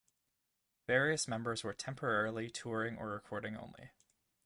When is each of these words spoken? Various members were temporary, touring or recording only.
Various 0.87 1.27
members 1.27 1.63
were 1.63 1.75
temporary, 1.75 2.49
touring 2.49 2.97
or 2.97 3.11
recording 3.11 3.55
only. 3.55 3.91